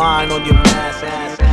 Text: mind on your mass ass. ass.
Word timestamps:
mind 0.00 0.32
on 0.32 0.42
your 0.46 0.54
mass 0.54 1.02
ass. 1.02 1.40
ass. 1.40 1.49